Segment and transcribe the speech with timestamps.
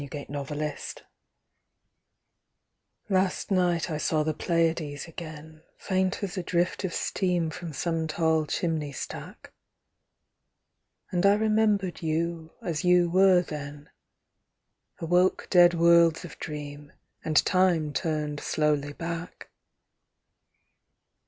[0.01, 0.95] 99 The Pleiades
[3.07, 8.07] Last night I saw the Pleiades again, Faint as a drift of steam From some
[8.07, 9.53] tall chimney stack;
[11.11, 13.91] And I remembered you as you were then:
[14.99, 16.93] Awoke dead worlds of dream,
[17.23, 19.51] And Time turned slowly back.